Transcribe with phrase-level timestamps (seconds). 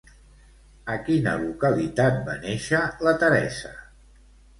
[0.93, 3.73] A quina localitat va néixer la Teresa?